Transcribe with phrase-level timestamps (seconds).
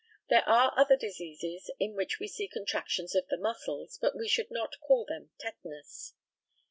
[0.29, 4.49] There are other diseases in which we see contractions of the muscles, but we should
[4.49, 6.15] not call them tetanus.